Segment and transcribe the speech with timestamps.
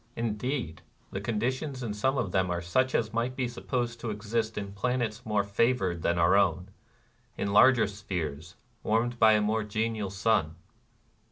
[0.15, 0.81] Indeed,
[1.11, 4.09] the conditions in some of them are such as 244 NIRVANA miglit be supposed to
[4.09, 6.69] exist in planets more favored than our own,—
[7.37, 10.55] in larger spheres warmed by a more genial sun.